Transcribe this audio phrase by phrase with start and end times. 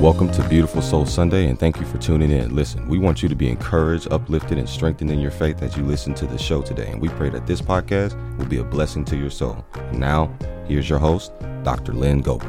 [0.00, 2.54] Welcome to Beautiful Soul Sunday, and thank you for tuning in.
[2.54, 5.84] Listen, we want you to be encouraged, uplifted, and strengthened in your faith as you
[5.84, 6.90] listen to the show today.
[6.90, 9.64] And we pray that this podcast will be a blessing to your soul.
[9.92, 10.30] Now,
[10.68, 11.32] here's your host,
[11.62, 11.94] Dr.
[11.94, 12.46] Lynn Goebel.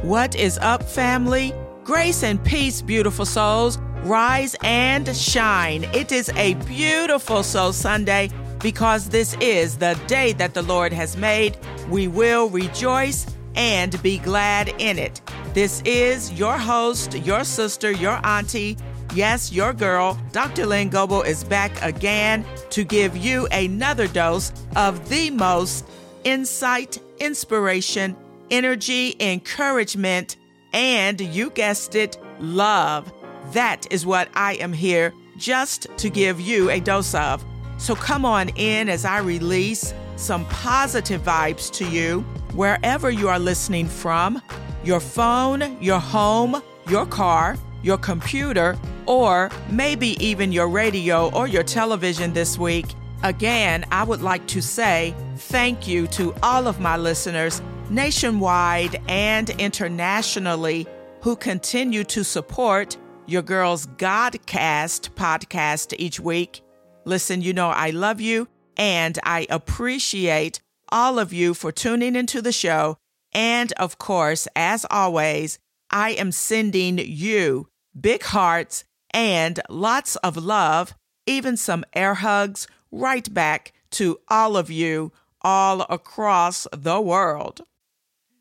[0.00, 1.52] What is up, family?
[1.84, 3.76] Grace and peace, beautiful souls.
[4.02, 5.84] Rise and shine.
[5.92, 8.30] It is a beautiful Soul Sunday
[8.60, 11.58] because this is the day that the Lord has made.
[11.90, 15.20] We will rejoice and be glad in it.
[15.54, 18.76] This is your host, your sister, your auntie,
[19.14, 20.66] yes, your girl, Dr.
[20.66, 25.88] Lynn Goebel is back again to give you another dose of the most
[26.24, 28.16] insight, inspiration,
[28.50, 30.36] energy, encouragement,
[30.72, 33.12] and you guessed it, love.
[33.52, 37.44] That is what I am here just to give you a dose of.
[37.78, 42.24] So come on in as I release some positive vibes to you
[42.54, 44.40] wherever you are listening from
[44.84, 51.62] your phone, your home, your car, your computer, or maybe even your radio or your
[51.62, 52.86] television this week.
[53.22, 59.50] Again, I would like to say thank you to all of my listeners nationwide and
[59.50, 60.86] internationally
[61.22, 66.62] who continue to support your girl's Godcast podcast each week.
[67.04, 72.40] Listen, you know I love you and I appreciate all of you for tuning into
[72.40, 72.98] the show.
[73.32, 75.58] And of course, as always,
[75.90, 80.94] I am sending you big hearts and lots of love,
[81.26, 87.62] even some air hugs right back to all of you all across the world.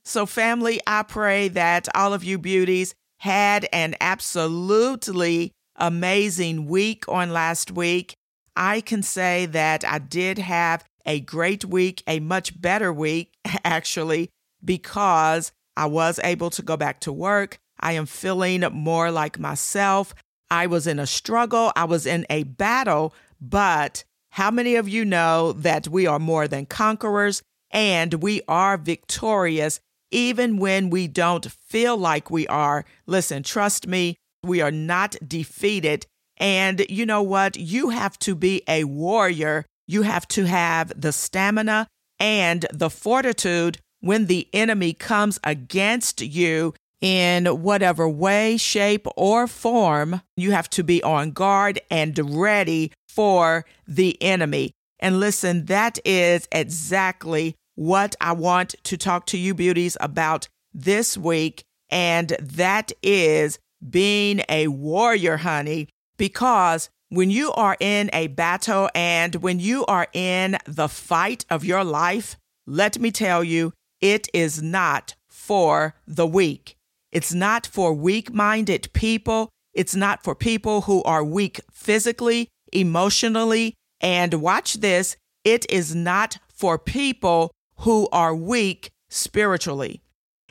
[0.03, 7.31] So, family, I pray that all of you beauties had an absolutely amazing week on
[7.31, 8.15] last week.
[8.55, 14.29] I can say that I did have a great week, a much better week, actually,
[14.63, 17.57] because I was able to go back to work.
[17.79, 20.13] I am feeling more like myself.
[20.49, 25.05] I was in a struggle, I was in a battle, but how many of you
[25.05, 27.41] know that we are more than conquerors
[27.71, 29.79] and we are victorious
[30.11, 32.85] even when we don't feel like we are?
[33.05, 36.05] Listen, trust me, we are not defeated.
[36.37, 37.57] And you know what?
[37.57, 41.87] You have to be a warrior you have to have the stamina
[42.19, 50.21] and the fortitude when the enemy comes against you in whatever way, shape, or form.
[50.37, 54.71] You have to be on guard and ready for the enemy.
[54.99, 61.17] And listen, that is exactly what I want to talk to you, beauties, about this
[61.17, 61.63] week.
[61.89, 69.35] And that is being a warrior, honey, because when you are in a battle and
[69.35, 72.35] when you are in the fight of your life,
[72.65, 76.75] let me tell you, it is not for the weak.
[77.11, 79.49] It's not for weak minded people.
[79.73, 83.75] It's not for people who are weak physically, emotionally.
[84.01, 90.01] And watch this it is not for people who are weak spiritually.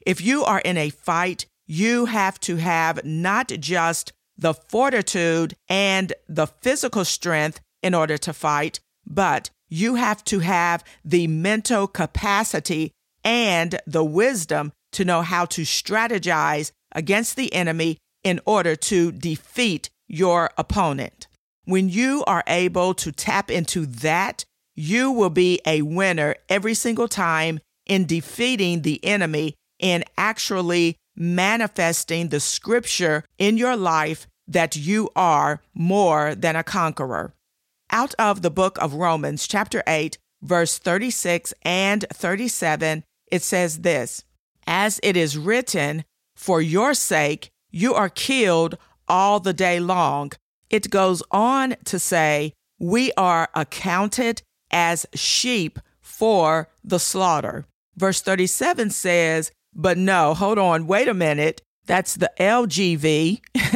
[0.07, 4.13] If you are in a fight, you have to have not just
[4.45, 10.85] the fortitude and the physical strength in order to fight, but you have to have
[11.03, 12.93] the mental capacity
[13.25, 19.89] and the wisdom to know how to strategize against the enemy in order to defeat
[20.09, 21.27] your opponent.
[21.65, 24.45] When you are able to tap into that,
[24.75, 32.29] you will be a winner every single time in defeating the enemy and actually manifesting
[32.29, 37.35] the scripture in your life that you are more than a conqueror.
[37.91, 44.25] Out of the book of Romans, chapter 8, verse 36 and 37, it says this
[44.67, 46.05] As it is written,
[46.35, 48.77] for your sake you are killed
[49.09, 50.33] all the day long.
[50.71, 57.67] It goes on to say, We are accounted as sheep for the slaughter.
[57.97, 61.61] Verse 37 says, but no, hold on, wait a minute.
[61.87, 63.41] That's the LGV.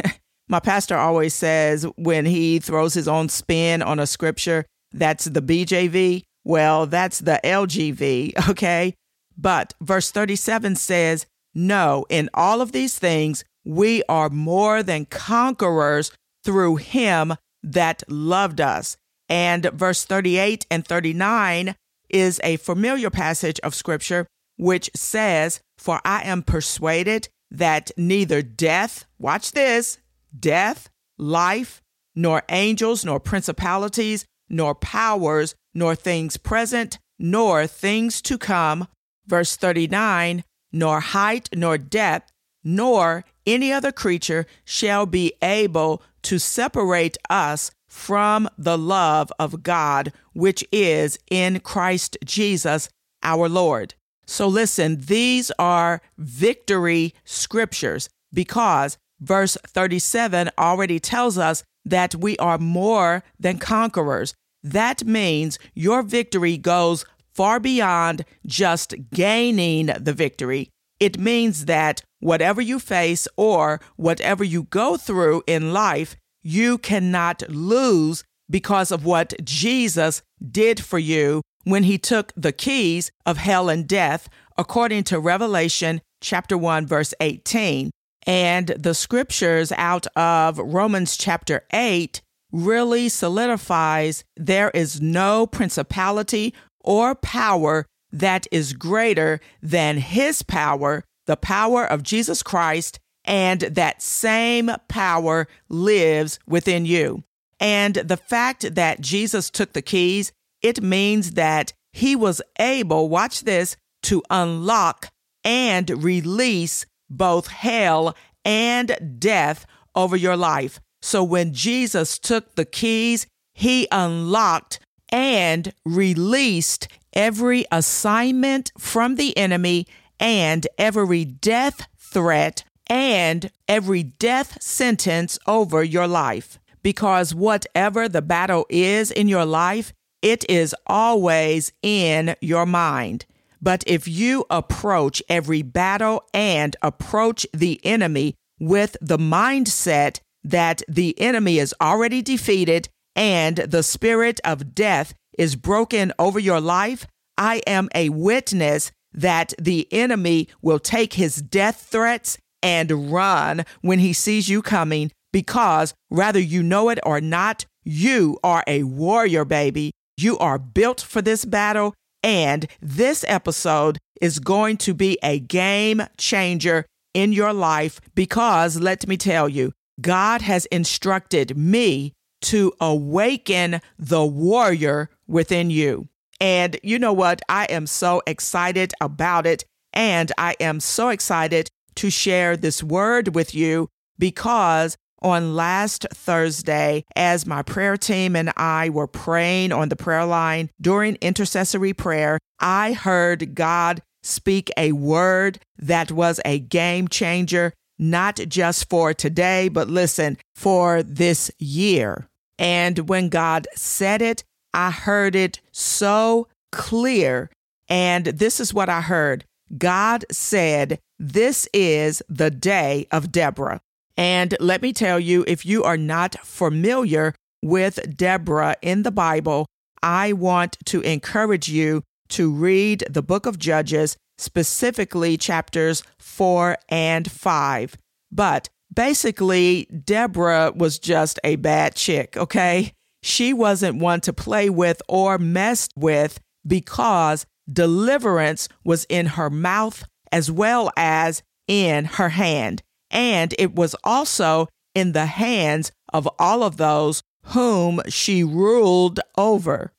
[0.49, 5.41] My pastor always says when he throws his own spin on a scripture, that's the
[5.41, 6.23] BJV.
[6.43, 8.95] Well, that's the LGV, okay?
[9.37, 16.11] But verse 37 says, No, in all of these things, we are more than conquerors
[16.43, 18.97] through him that loved us.
[19.29, 21.75] And verse 38 and 39
[22.09, 24.25] is a familiar passage of scripture
[24.57, 29.99] which says, For I am persuaded that neither death, watch this,
[30.37, 31.81] death, life,
[32.15, 38.87] nor angels, nor principalities, nor powers, nor things present, nor things to come.
[39.27, 42.31] Verse 39 nor height, nor depth,
[42.63, 50.13] nor any other creature shall be able to separate us from the love of God,
[50.33, 52.89] which is in Christ Jesus
[53.23, 53.95] our Lord.
[54.27, 62.57] So listen, these are victory scriptures because verse 37 already tells us that we are
[62.57, 64.33] more than conquerors.
[64.63, 70.69] That means your victory goes far beyond just gaining the victory.
[70.99, 77.49] It means that whatever you face or whatever you go through in life, you cannot
[77.49, 80.21] lose because of what Jesus
[80.51, 84.27] did for you when he took the keys of hell and death,
[84.57, 87.91] according to Revelation chapter 1, verse 18.
[88.25, 92.21] And the scriptures out of Romans chapter 8
[92.51, 101.37] really solidifies there is no principality or power that is greater than his power, the
[101.37, 107.23] power of Jesus Christ, and that same power lives within you.
[107.59, 110.31] And the fact that Jesus took the keys,
[110.61, 115.09] it means that he was able, watch this, to unlock
[115.43, 118.15] and release both hell
[118.45, 119.65] and death
[119.95, 120.79] over your life.
[121.01, 124.79] So when Jesus took the keys, he unlocked
[125.09, 129.87] and released every assignment from the enemy
[130.19, 136.59] and every death threat and every death sentence over your life.
[136.81, 143.25] Because whatever the battle is in your life, it is always in your mind.
[143.61, 151.19] But if you approach every battle and approach the enemy with the mindset that the
[151.19, 157.05] enemy is already defeated and the spirit of death is broken over your life,
[157.37, 163.99] I am a witness that the enemy will take his death threats and run when
[163.99, 169.45] he sees you coming because whether you know it or not, you are a warrior,
[169.45, 169.91] baby.
[170.17, 171.93] You are built for this battle.
[172.23, 179.07] And this episode is going to be a game changer in your life because let
[179.07, 179.71] me tell you,
[180.01, 186.07] God has instructed me to awaken the warrior within you.
[186.39, 187.41] And you know what?
[187.49, 189.65] I am so excited about it.
[189.93, 197.03] And I am so excited to share this word with you because on last Thursday,
[197.15, 202.39] as my prayer team and I were praying on the prayer line during intercessory prayer,
[202.59, 209.69] I heard God speak a word that was a game changer, not just for today,
[209.69, 212.27] but listen, for this year.
[212.57, 214.43] And when God said it,
[214.73, 217.49] I heard it so clear.
[217.87, 219.45] And this is what I heard
[219.77, 223.81] God said, This is the day of Deborah.
[224.19, 227.33] And let me tell you, if you are not familiar
[227.63, 229.65] with Deborah in the Bible,
[230.03, 237.31] I want to encourage you to read the book of Judges, specifically chapters 4 and
[237.31, 237.95] 5.
[238.29, 242.91] But basically, Deborah was just a bad chick, okay?
[243.23, 250.03] She wasn't one to play with or mess with because deliverance was in her mouth
[250.29, 252.81] as well as in her hand.
[253.11, 259.91] And it was also in the hands of all of those whom she ruled over.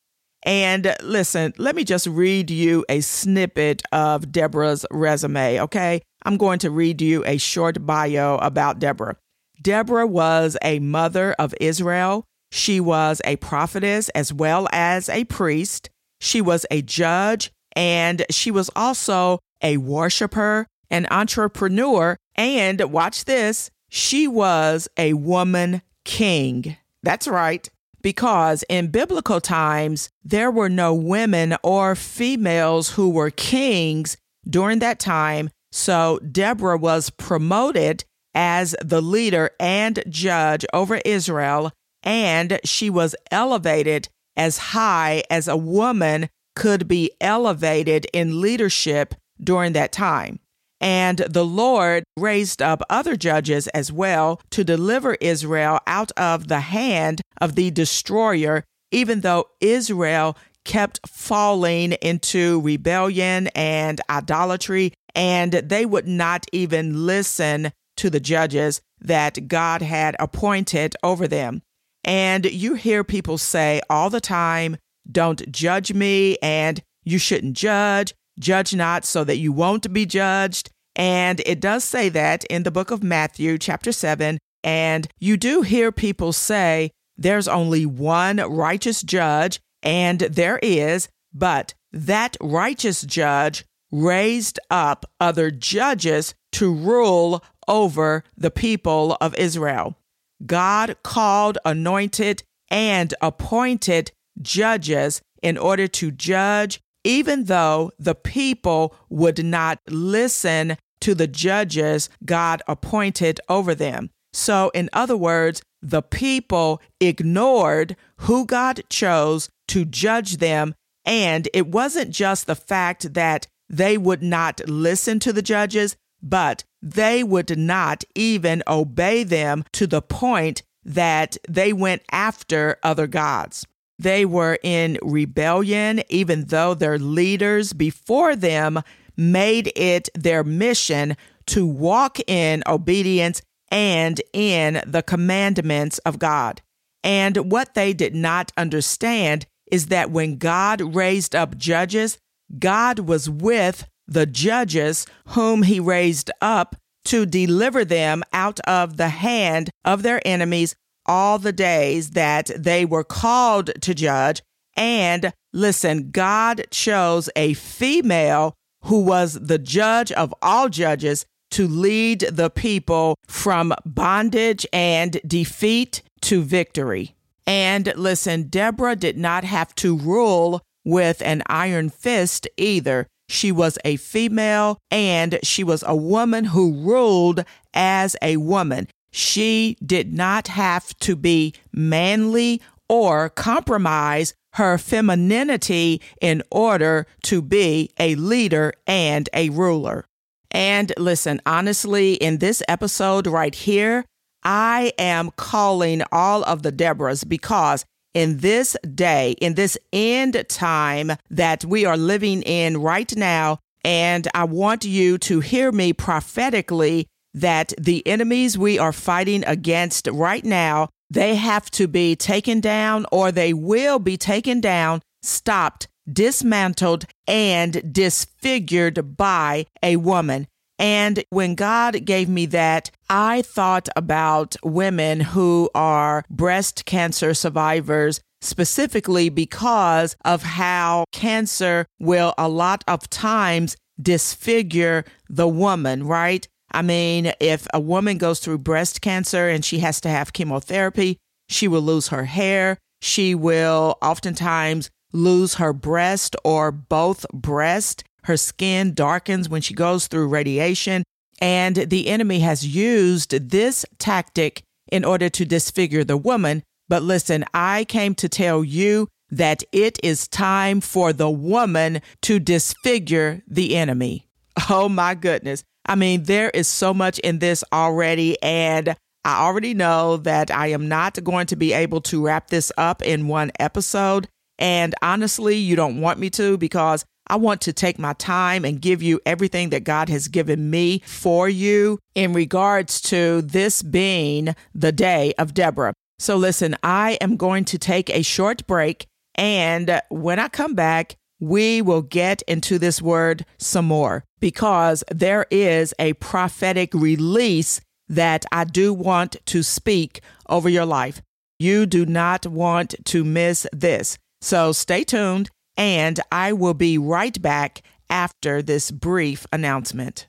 [0.42, 6.00] And listen, let me just read you a snippet of Deborah's resume, okay?
[6.24, 9.16] I'm going to read you a short bio about Deborah.
[9.62, 12.24] Deborah was a mother of Israel.
[12.50, 15.90] She was a prophetess as well as a priest.
[16.20, 23.70] She was a judge and she was also a worshiper, an entrepreneur, and watch this,
[23.88, 26.76] she was a woman king.
[27.02, 27.68] That's right.
[28.02, 34.16] Because in biblical times, there were no women or females who were kings
[34.48, 35.50] during that time.
[35.70, 41.72] So Deborah was promoted as the leader and judge over Israel,
[42.02, 49.72] and she was elevated as high as a woman could be elevated in leadership during
[49.74, 50.40] that time.
[50.80, 56.60] And the Lord raised up other judges as well to deliver Israel out of the
[56.60, 65.84] hand of the destroyer, even though Israel kept falling into rebellion and idolatry, and they
[65.84, 71.62] would not even listen to the judges that God had appointed over them.
[72.04, 74.76] And you hear people say all the time,
[75.10, 78.14] don't judge me, and you shouldn't judge.
[78.40, 80.70] Judge not so that you won't be judged.
[80.96, 84.38] And it does say that in the book of Matthew, chapter 7.
[84.64, 91.74] And you do hear people say there's only one righteous judge, and there is, but
[91.92, 99.96] that righteous judge raised up other judges to rule over the people of Israel.
[100.44, 109.44] God called, anointed, and appointed judges in order to judge, even though the people would
[109.44, 114.10] not listen to the judges God appointed over them.
[114.32, 120.74] So, in other words, the people ignored who God chose to judge them.
[121.04, 126.64] And it wasn't just the fact that they would not listen to the judges, but
[126.82, 133.66] they would not even obey them to the point that they went after other gods.
[134.00, 138.80] They were in rebellion, even though their leaders before them
[139.14, 146.62] made it their mission to walk in obedience and in the commandments of God.
[147.04, 152.16] And what they did not understand is that when God raised up judges,
[152.58, 159.10] God was with the judges whom he raised up to deliver them out of the
[159.10, 160.74] hand of their enemies
[161.06, 164.42] all the days that they were called to judge.
[164.76, 168.54] And listen, God chose a female
[168.84, 176.02] who was the judge of all judges to lead the people from bondage and defeat
[176.22, 177.16] to victory.
[177.46, 183.06] And listen, Deborah did not have to rule with an iron fist either.
[183.28, 188.88] She was a female and she was a woman who ruled as a woman.
[189.10, 197.90] She did not have to be manly or compromise her femininity in order to be
[197.98, 200.04] a leader and a ruler.
[200.50, 204.04] And listen, honestly, in this episode right here,
[204.42, 211.12] I am calling all of the Deborahs because in this day, in this end time
[211.30, 217.06] that we are living in right now, and I want you to hear me prophetically
[217.34, 223.06] that the enemies we are fighting against right now, they have to be taken down
[223.12, 230.46] or they will be taken down, stopped, dismantled, and disfigured by a woman.
[230.78, 238.20] And when God gave me that, I thought about women who are breast cancer survivors
[238.40, 246.48] specifically because of how cancer will a lot of times disfigure the woman, right?
[246.70, 251.18] I mean, if a woman goes through breast cancer and she has to have chemotherapy,
[251.48, 252.78] she will lose her hair.
[253.00, 258.04] She will oftentimes lose her breast or both breast.
[258.24, 261.02] Her skin darkens when she goes through radiation.
[261.40, 264.62] And the enemy has used this tactic
[264.92, 266.62] in order to disfigure the woman.
[266.88, 272.38] But listen, I came to tell you that it is time for the woman to
[272.38, 274.26] disfigure the enemy.
[274.68, 275.64] Oh my goodness.
[275.86, 278.40] I mean, there is so much in this already.
[278.42, 278.94] And
[279.24, 283.02] I already know that I am not going to be able to wrap this up
[283.02, 284.28] in one episode.
[284.58, 288.80] And honestly, you don't want me to because I want to take my time and
[288.80, 294.54] give you everything that God has given me for you in regards to this being
[294.74, 295.94] the day of Deborah.
[296.18, 299.06] So, listen, I am going to take a short break.
[299.36, 305.46] And when I come back, we will get into this word some more because there
[305.50, 311.22] is a prophetic release that I do want to speak over your life.
[311.58, 314.18] You do not want to miss this.
[314.40, 320.26] So stay tuned, and I will be right back after this brief announcement.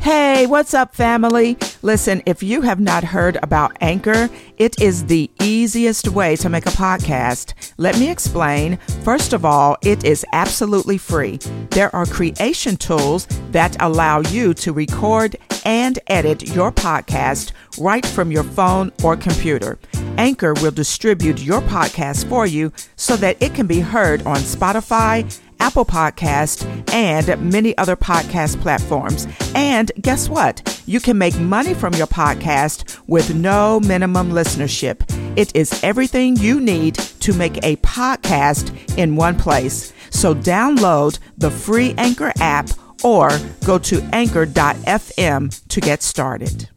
[0.00, 1.58] Hey, what's up, family?
[1.82, 6.64] Listen, if you have not heard about Anchor, it is the easiest way to make
[6.64, 7.52] a podcast.
[7.76, 8.78] Let me explain.
[9.04, 11.36] First of all, it is absolutely free.
[11.72, 18.32] There are creation tools that allow you to record and edit your podcast right from
[18.32, 19.78] your phone or computer.
[20.16, 25.30] Anchor will distribute your podcast for you so that it can be heard on Spotify
[25.60, 29.26] Apple Podcast, and many other podcast platforms.
[29.54, 30.82] And guess what?
[30.86, 35.04] You can make money from your podcast with no minimum listenership.
[35.36, 39.92] It is everything you need to make a podcast in one place.
[40.10, 42.70] So download the free Anchor app
[43.04, 43.30] or
[43.64, 46.68] go to anchor.fm to get started.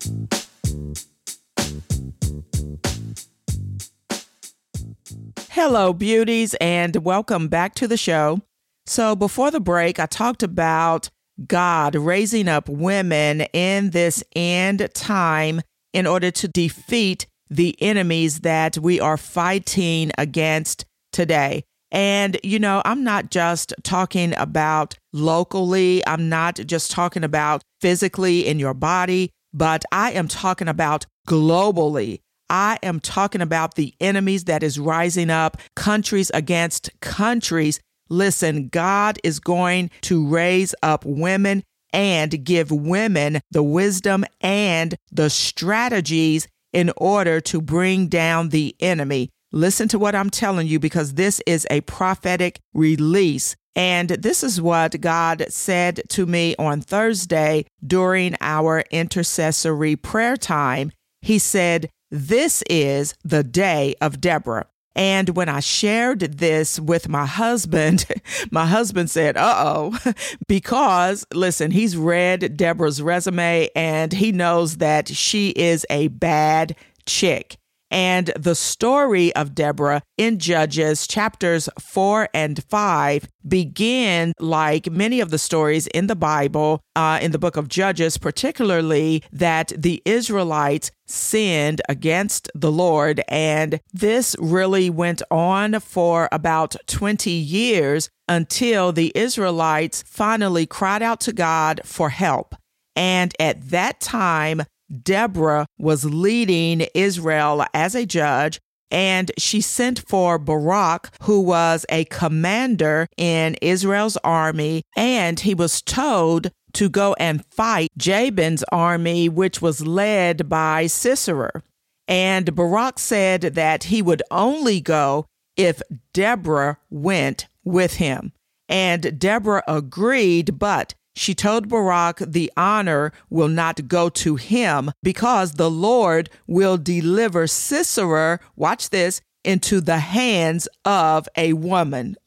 [5.49, 8.41] Hello, beauties, and welcome back to the show.
[8.85, 11.09] So, before the break, I talked about
[11.47, 15.61] God raising up women in this end time
[15.93, 21.63] in order to defeat the enemies that we are fighting against today.
[21.91, 28.47] And, you know, I'm not just talking about locally, I'm not just talking about physically
[28.47, 32.19] in your body, but I am talking about globally.
[32.49, 37.79] I am talking about the enemies that is rising up, countries against countries.
[38.13, 45.31] Listen, God is going to raise up women and give women the wisdom and the
[45.31, 49.31] strategies in order to bring down the enemy.
[49.51, 53.55] Listen to what I'm telling you because this is a prophetic release.
[53.75, 60.91] And this is what God said to me on Thursday during our intercessory prayer time.
[61.23, 64.67] He said, This is the day of Deborah.
[64.95, 68.05] And when I shared this with my husband,
[68.51, 70.13] my husband said, uh oh,
[70.47, 77.57] because listen, he's read Deborah's resume and he knows that she is a bad chick.
[77.93, 85.29] And the story of Deborah in Judges chapters four and five begin like many of
[85.29, 90.89] the stories in the Bible, uh, in the book of Judges, particularly that the Israelites
[91.05, 93.21] sinned against the Lord.
[93.27, 101.19] And this really went on for about 20 years until the Israelites finally cried out
[101.21, 102.55] to God for help.
[102.95, 104.63] And at that time,
[105.01, 108.59] Deborah was leading Israel as a judge,
[108.91, 115.81] and she sent for Barak, who was a commander in Israel's army, and he was
[115.81, 121.63] told to go and fight Jabin's army, which was led by Sisera.
[122.07, 125.81] And Barak said that he would only go if
[126.13, 128.33] Deborah went with him.
[128.67, 135.53] And Deborah agreed, but she told Barak the honor will not go to him because
[135.53, 142.15] the Lord will deliver Sisera, watch this, into the hands of a woman.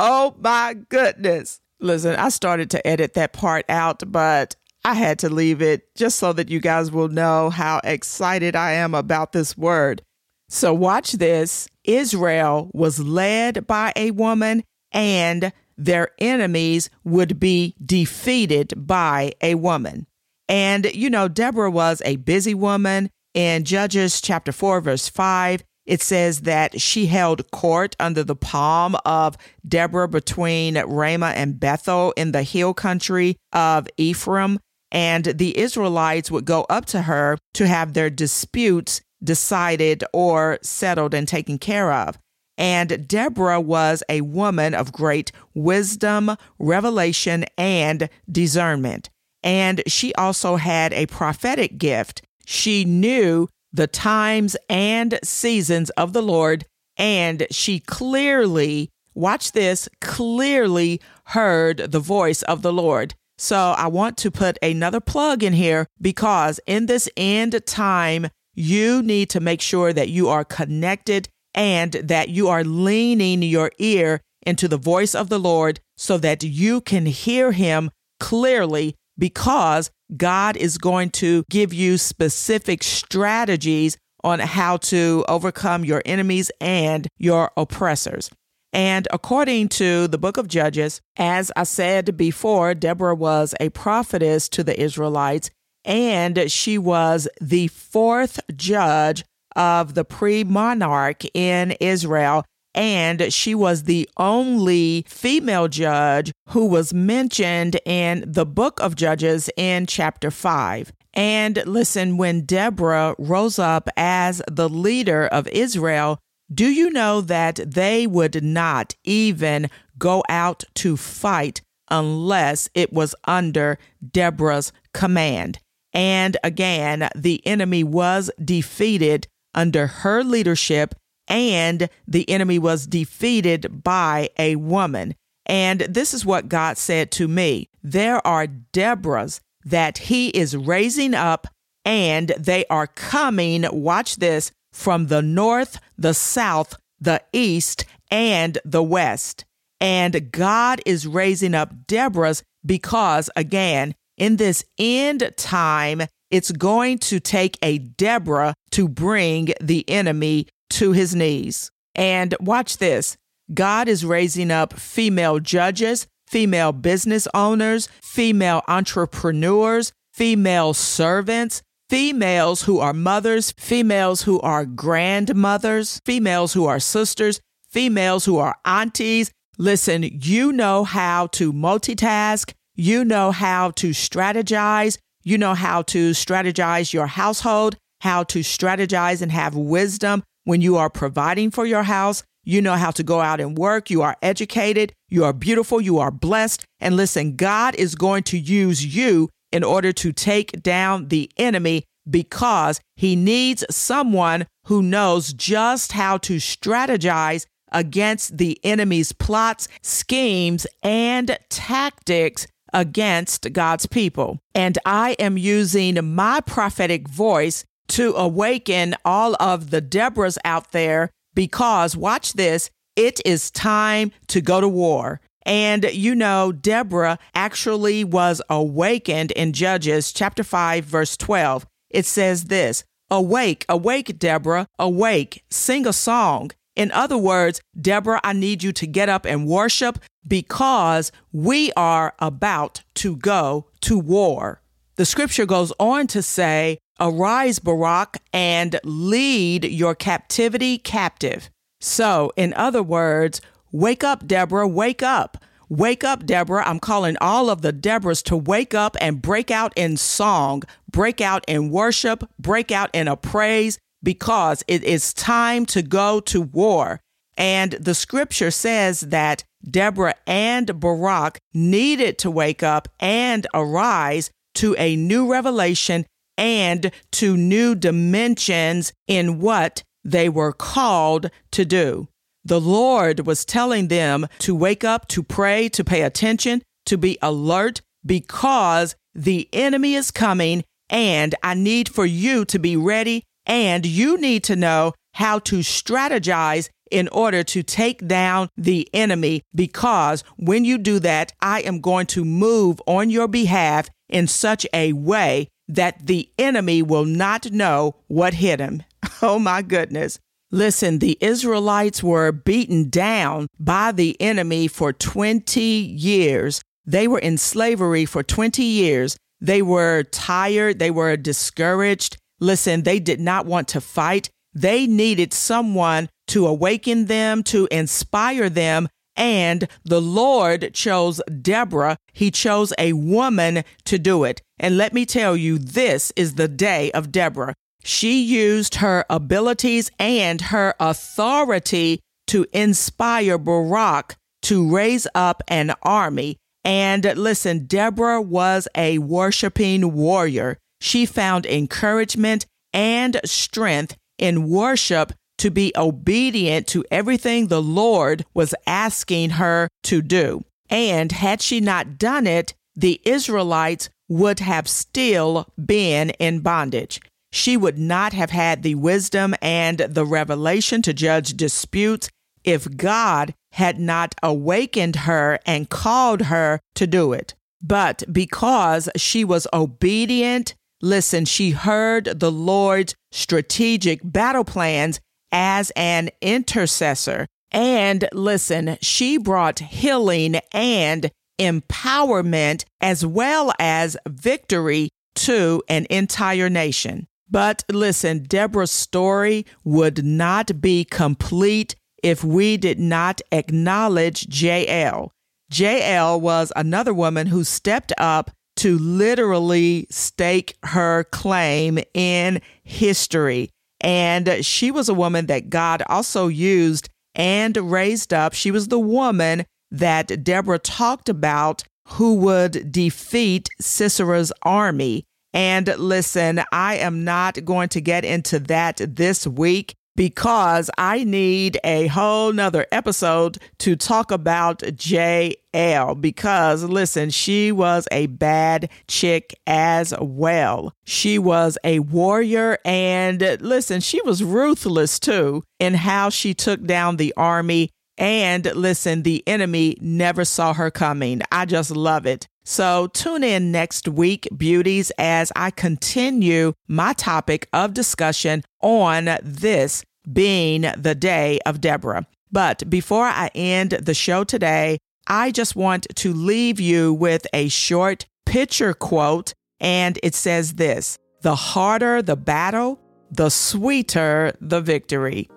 [0.00, 1.60] Oh my goodness.
[1.80, 4.54] Listen, I started to edit that part out, but
[4.84, 8.72] I had to leave it just so that you guys will know how excited I
[8.72, 10.02] am about this word.
[10.48, 18.74] So, watch this Israel was led by a woman and their enemies would be defeated
[18.76, 20.06] by a woman.
[20.48, 23.10] And, you know, Deborah was a busy woman.
[23.34, 28.96] In Judges chapter 4, verse 5, it says that she held court under the palm
[29.04, 29.36] of
[29.66, 34.58] Deborah between Ramah and Bethel in the hill country of Ephraim.
[34.90, 41.14] And the Israelites would go up to her to have their disputes decided or settled
[41.14, 42.18] and taken care of.
[42.58, 49.08] And Deborah was a woman of great wisdom, revelation, and discernment.
[49.44, 52.22] And she also had a prophetic gift.
[52.44, 56.66] She knew the times and seasons of the Lord,
[56.96, 63.14] and she clearly, watch this, clearly heard the voice of the Lord.
[63.36, 69.00] So I want to put another plug in here because in this end time, you
[69.02, 74.20] need to make sure that you are connected and that you are leaning your ear
[74.46, 77.90] into the voice of the Lord so that you can hear him
[78.20, 86.00] clearly because God is going to give you specific strategies on how to overcome your
[86.06, 88.30] enemies and your oppressors.
[88.72, 94.48] And according to the book of Judges, as I said before, Deborah was a prophetess
[94.50, 95.50] to the Israelites,
[95.84, 99.24] and she was the fourth judge
[99.58, 102.44] of the pre monarch in Israel.
[102.74, 109.50] And she was the only female judge who was mentioned in the book of Judges
[109.56, 110.92] in chapter 5.
[111.12, 116.20] And listen, when Deborah rose up as the leader of Israel,
[116.52, 119.68] do you know that they would not even
[119.98, 123.78] go out to fight unless it was under
[124.12, 125.58] Deborah's command?
[125.92, 129.26] And again, the enemy was defeated
[129.58, 130.94] under her leadership,
[131.26, 135.16] and the enemy was defeated by a woman.
[135.46, 141.12] And this is what God said to me there are Deborahs that he is raising
[141.12, 141.48] up,
[141.84, 148.82] and they are coming, watch this, from the north, the south, the east, and the
[148.82, 149.44] west.
[149.80, 157.20] And God is raising up Deborahs because, again, in this end time, it's going to
[157.20, 161.70] take a Deborah to bring the enemy to his knees.
[161.94, 163.16] And watch this
[163.52, 172.78] God is raising up female judges, female business owners, female entrepreneurs, female servants, females who
[172.78, 179.30] are mothers, females who are grandmothers, females who are sisters, females who are aunties.
[179.56, 186.12] Listen, you know how to multitask, you know how to strategize, you know how to
[186.12, 191.82] strategize your household, how to strategize and have wisdom when you are providing for your
[191.82, 192.22] house.
[192.44, 193.90] You know how to go out and work.
[193.90, 194.94] You are educated.
[195.10, 195.82] You are beautiful.
[195.82, 196.64] You are blessed.
[196.80, 201.84] And listen, God is going to use you in order to take down the enemy
[202.08, 210.66] because he needs someone who knows just how to strategize against the enemy's plots, schemes,
[210.82, 214.38] and tactics against God's people.
[214.54, 221.10] And I am using my prophetic voice to awaken all of the Deborahs out there
[221.34, 225.20] because, watch this, it is time to go to war.
[225.46, 231.66] And you know, Deborah actually was awakened in Judges chapter 5, verse 12.
[231.90, 236.50] It says this Awake, awake, Deborah, awake, sing a song.
[236.78, 242.14] In other words, Deborah, I need you to get up and worship because we are
[242.20, 244.62] about to go to war.
[244.94, 251.50] The scripture goes on to say, Arise, Barak, and lead your captivity captive.
[251.80, 253.40] So, in other words,
[253.72, 255.44] wake up, Deborah, wake up.
[255.68, 256.66] Wake up, Deborah.
[256.66, 261.20] I'm calling all of the Deborahs to wake up and break out in song, break
[261.20, 266.40] out in worship, break out in a praise, because it is time to go to
[266.40, 267.00] war.
[267.36, 274.74] And the scripture says that Deborah and Barak needed to wake up and arise to
[274.78, 276.06] a new revelation
[276.36, 282.08] and to new dimensions in what they were called to do.
[282.44, 287.18] The Lord was telling them to wake up, to pray, to pay attention, to be
[287.20, 293.84] alert because the enemy is coming and I need for you to be ready and
[293.84, 300.22] you need to know how to strategize in order to take down the enemy because
[300.36, 304.92] when you do that, I am going to move on your behalf in such a
[304.92, 308.84] way that the enemy will not know what hit him.
[309.20, 310.20] Oh my goodness.
[310.52, 316.62] Listen, the Israelites were beaten down by the enemy for 20 years.
[316.86, 319.16] They were in slavery for 20 years.
[319.40, 320.78] They were tired.
[320.78, 322.16] They were discouraged.
[322.40, 324.30] Listen, they did not want to fight.
[324.54, 328.88] They needed someone to awaken them, to inspire them.
[329.16, 331.96] And the Lord chose Deborah.
[332.12, 334.40] He chose a woman to do it.
[334.58, 337.54] And let me tell you, this is the day of Deborah.
[337.82, 346.36] She used her abilities and her authority to inspire Barak to raise up an army.
[346.64, 350.58] And listen, Deborah was a worshiping warrior.
[350.80, 358.54] She found encouragement and strength in worship to be obedient to everything the Lord was
[358.66, 360.42] asking her to do.
[360.68, 367.00] And had she not done it, the Israelites would have still been in bondage.
[367.30, 372.08] She would not have had the wisdom and the revelation to judge disputes
[372.42, 377.34] if God had not awakened her and called her to do it.
[377.60, 385.00] But because she was obedient Listen, she heard the Lord's strategic battle plans
[385.32, 387.26] as an intercessor.
[387.50, 391.10] And listen, she brought healing and
[391.40, 397.06] empowerment as well as victory to an entire nation.
[397.30, 405.12] But listen, Deborah's story would not be complete if we did not acknowledge Jael.
[405.50, 413.50] Jael was another woman who stepped up to literally stake her claim in history.
[413.80, 418.32] And she was a woman that God also used and raised up.
[418.34, 425.04] She was the woman that Deborah talked about who would defeat Sisera's army.
[425.32, 431.58] And listen, I am not going to get into that this week because I need
[431.64, 435.96] a whole nother episode to talk about Jael.
[435.96, 440.72] Because listen, she was a bad chick as well.
[440.84, 446.96] She was a warrior, and listen, she was ruthless too in how she took down
[446.96, 447.70] the army.
[448.00, 451.22] And listen, the enemy never saw her coming.
[451.32, 452.28] I just love it.
[452.48, 459.84] So tune in next week, beauties, as I continue my topic of discussion on this
[460.10, 462.06] being the day of Deborah.
[462.32, 467.48] But before I end the show today, I just want to leave you with a
[467.48, 472.80] short picture quote, and it says this The harder the battle,
[473.10, 475.28] the sweeter the victory.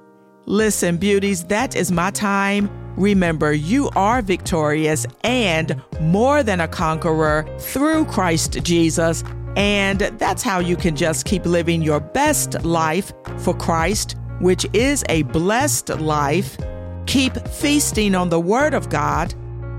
[0.52, 2.70] Listen, beauties, that is my time.
[2.98, 9.24] Remember, you are victorious and more than a conqueror through Christ Jesus.
[9.56, 15.06] And that's how you can just keep living your best life for Christ, which is
[15.08, 16.58] a blessed life.
[17.06, 19.34] Keep feasting on the Word of God.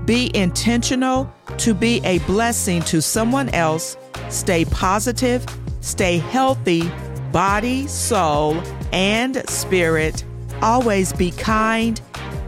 [0.07, 3.95] Be intentional to be a blessing to someone else.
[4.29, 5.45] Stay positive,
[5.81, 6.91] stay healthy,
[7.31, 8.59] body, soul,
[8.91, 10.25] and spirit.
[10.61, 11.99] Always be kind,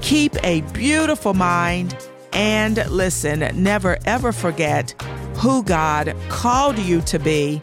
[0.01, 1.95] keep a beautiful mind,
[2.33, 4.91] and listen, never ever forget
[5.35, 7.61] who God called you to be,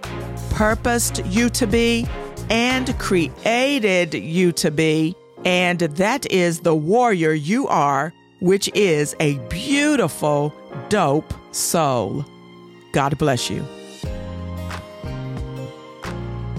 [0.50, 2.06] purposed you to be,
[2.50, 5.14] and created you to be.
[5.44, 10.54] And that is the warrior you are, which is a beautiful,
[10.88, 12.24] dope soul.
[12.92, 13.64] God bless you.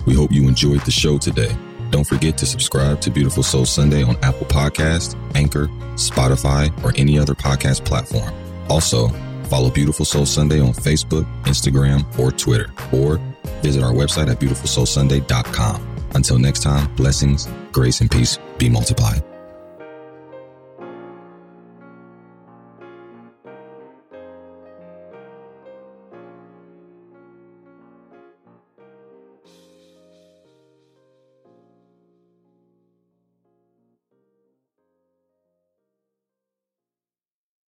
[0.05, 1.55] We hope you enjoyed the show today.
[1.93, 7.19] Don't forget to subscribe to Beautiful Soul Sunday on Apple Podcast, Anchor, Spotify, or any
[7.19, 8.33] other podcast platform.
[8.67, 9.09] Also,
[9.43, 13.17] follow Beautiful Soul Sunday on Facebook, Instagram, or Twitter, or
[13.61, 16.07] visit our website at beautifulsoulsunday.com.
[16.15, 19.21] Until next time, blessings, grace, and peace be multiplied.